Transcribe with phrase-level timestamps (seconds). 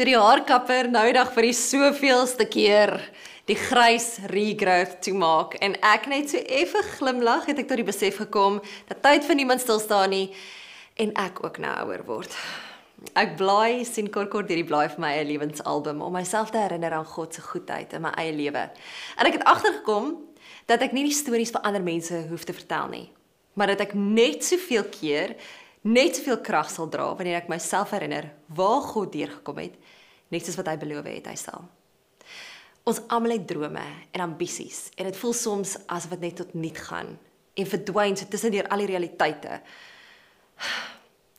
[0.00, 2.94] toe die haarkapper nou eendag vir die soveelste keer
[3.50, 7.84] die grys regrowth toe maak en ek net so effe glimlag het ek tot die
[7.84, 10.30] besef gekom dat tyd vir niemand stil staan nie
[11.04, 12.32] en ek ook nou ouer word.
[13.12, 16.62] Ek blaai sien kort kort deur die blaai vir my eie lewensalbum om myself te
[16.64, 18.70] herinner aan God se goedheid in my eie lewe.
[19.20, 20.14] En ek het agtergekom
[20.70, 23.06] dat ek nie die stories vir ander mense hoef te vertel nie,
[23.52, 25.36] maar dat ek net soveel keer
[25.82, 29.76] net soveel krag sal dra wanneer ek myself herinner waar God deurgekom het,
[30.28, 31.64] net soos wat hy beloof het hy sal.
[32.88, 33.82] Ons almal het drome
[34.12, 37.16] en ambisies en dit voel soms asof dit net tot niet gaan
[37.60, 39.60] en verdwyn so tussen deur al die realiteite.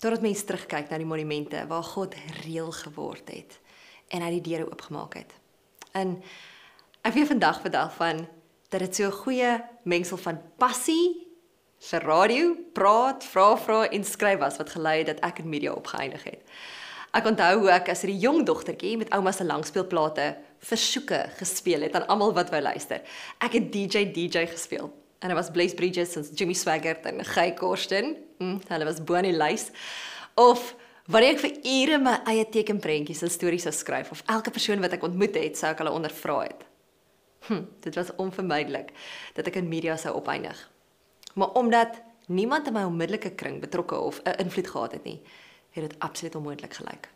[0.00, 3.58] Totdat mens terugkyk na die monumente waar God reël geword het
[4.10, 5.32] en hy die deure oopgemaak het.
[5.96, 6.18] En
[7.06, 8.24] ek weet vandag vandag van
[8.70, 9.52] dat dit so 'n goeie
[9.84, 11.29] mengsel van passie
[11.80, 15.72] vir radio, praat, vra vra en skryf was wat gelei het dat ek in media
[15.72, 16.54] opgeëindig het.
[17.16, 21.94] Ek onthou hoe ek as 'n jong dogtertjie met ouma se langspeelplate versoeke gespeel het
[21.94, 23.00] aan almal wat wou luister.
[23.40, 24.92] Ek het DJ DJ gespeel.
[25.20, 28.16] En dit was Blaze Bridges en Jimmy Swaggart en Guy Korsten.
[28.38, 29.70] Hm, hulle was bo in die lys.
[30.34, 30.74] Of
[31.06, 34.92] wanneer ek vir ure my eie tekenprentjies en stories sou skryf of elke persoon wat
[34.92, 36.64] ek ontmoet het, sou ek hulle ondervra het.
[37.48, 38.92] Hm, dit was onvermydelik
[39.34, 40.70] dat ek in media sou opeindig.
[41.34, 45.20] Maar omdat niemand in my onmiddellike kring betrokke of 'n invloed gehad het nie,
[45.70, 47.08] het dit absoluut onmoontlik gelyk.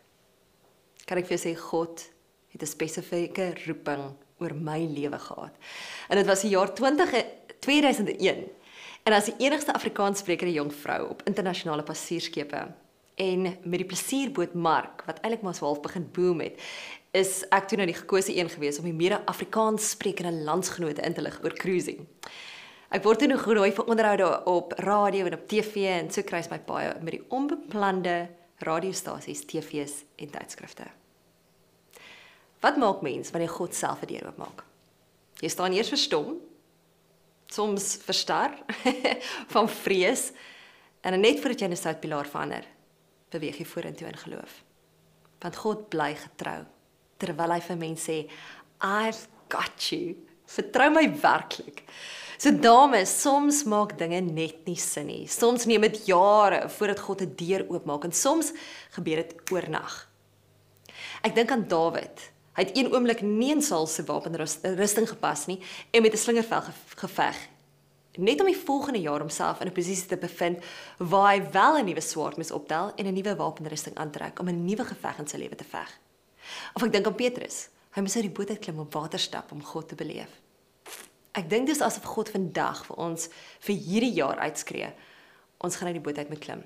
[1.05, 2.09] Kan ek vir jou sê God
[2.47, 5.53] het 'n spesifieke roeping oor my lewe gehad.
[6.07, 7.25] En dit was die jaar 20
[7.59, 8.43] 2001.
[9.03, 12.67] En as die enigste Afrikaanssprekende jong vrou op internasionale passasiersskepe
[13.15, 16.59] en met die plesierboot Mark wat eintlik maar so half begin boom het,
[17.15, 21.13] is ek toe nou die gekose een gewees om die mede Afrikaans sprekende landsgenote in
[21.13, 22.01] te lig oor cruising.
[22.93, 26.43] Ek word toe nog genooi vir onderhoude op radio en op TV en so kry
[26.43, 28.27] ek my paai met die onbeplande
[28.65, 30.85] radiostasies, TV's en tydskrifte.
[32.61, 34.63] Wat maak mens wanneer God self 'n deur oopmaak?
[35.41, 36.37] Jy staan eers verstom,
[37.47, 38.53] soms verstar
[39.53, 40.31] van vrees
[41.01, 42.65] en net voordat jy 'n sout pilaar verander,
[43.29, 44.63] beweeg jy vorentoe in geloof.
[45.41, 46.65] Want God bly getrou
[47.17, 48.29] terwyl hy vir mense sê,
[48.81, 51.83] "I've got you." Vertrou my werklik.
[52.37, 55.23] So dames, soms maak dinge net nie sin nie.
[55.27, 58.51] Soms neem dit jare voordat God 'n deur oopmaak en soms
[58.91, 60.09] gebeur dit oornag.
[61.23, 62.31] Ek dink aan Dawid.
[62.55, 65.59] Hy het een oomblik nie in Saul se wapenrusting gepas nie
[65.91, 66.61] en met 'n slingervel
[66.95, 67.35] geveg.
[68.17, 70.63] Net om die volgende jaar homself in 'n posisie te bevind
[70.97, 74.65] waar hy wel 'n nuwe swaard mis optel en 'n nuwe wapenrusting aantrek om 'n
[74.65, 75.99] nuwe geveg in sy lewe te veg.
[76.73, 77.69] Of ek dink aan Petrus.
[77.95, 80.31] Hy moes uit die boot uit klim op water stap om God te beleef.
[81.35, 83.29] Ek dink dis asof God vandag vir ons
[83.63, 84.89] vir hierdie jaar uitskree.
[85.63, 86.63] Ons gaan uit die boot uit moet klim.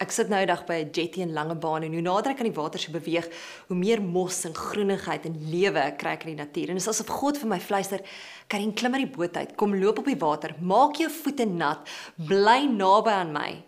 [0.00, 2.50] Ek sit nou eendag by 'n jetty en lange baan en hoe nader ek aan
[2.50, 3.28] die water se beweeg,
[3.68, 6.68] hoe meer mos en groenigheid en lewe kry ek in die natuur.
[6.68, 8.00] En dit is asof God vir my fluister,
[8.48, 11.86] "Karin, klim uit die boot uit, kom loop op die water, maak jou voete nat,
[12.16, 13.62] bly naby aan my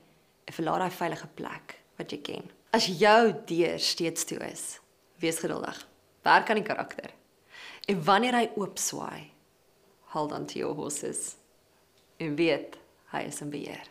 [0.47, 4.81] en verlaat daai veilige plek wat jy ken." As jou deur steeds toe is,
[5.21, 5.87] wees geduldig.
[6.26, 7.10] Werk aan die karakter.
[7.87, 9.31] En wanneer hy oop swaai,
[10.10, 11.37] hold on to your horses.
[12.19, 12.75] En weet,
[13.12, 13.87] hy is in beheer.